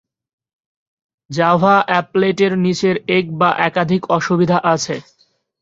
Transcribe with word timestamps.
Java 1.29 1.75
অ্যাপলেট-এর 1.83 2.53
নিচের 2.57 2.95
এক 3.17 3.25
বা 3.39 3.49
একাধিক 3.67 4.01
অসুবিধা 4.17 4.57
আছে। 4.73 4.95